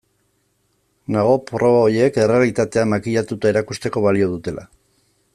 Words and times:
Nago 1.15 1.33
proba 1.49 1.81
horiek 1.83 2.17
errealitatea 2.23 2.85
makillatuta 2.93 3.51
erakusteko 3.53 4.03
balio 4.07 4.31
dutela. 4.33 4.65